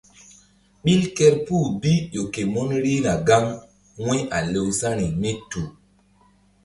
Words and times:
Ɓil 0.83 1.01
kerpuh 1.15 1.65
bi 1.81 1.91
ƴo 2.13 2.21
ke 2.33 2.41
mun 2.53 2.69
rihna 2.83 3.13
gaŋ 3.27 3.45
wu̧y 4.03 4.19
a 4.35 4.39
lewsa̧ri 4.53 5.07
mí 5.21 5.31
tu. 5.49 5.61